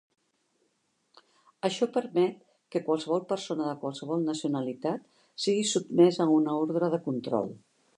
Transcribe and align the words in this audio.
Això 1.69 1.87
permet 1.97 2.41
que 2.75 2.83
qualsevol 2.89 3.23
persona 3.35 3.69
de 3.71 3.77
qualsevol 3.85 4.27
nacionalitat 4.33 5.09
sigui 5.47 5.71
sotmesa 5.77 6.29
a 6.29 6.33
una 6.41 6.61
ordre 6.67 6.95
de 6.97 7.07
control. 7.11 7.59